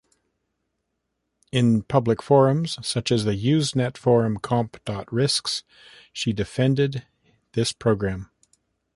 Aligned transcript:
In 1.51 1.83
public 1.83 2.23
forums, 2.23 2.79
such 2.81 3.11
as 3.11 3.23
the 3.23 3.35
Usenet 3.35 3.99
forum 3.99 4.37
comp.risks, 4.37 5.63
she 6.11 6.33
defended 6.33 7.05
this 7.51 7.71
program. 7.71 8.31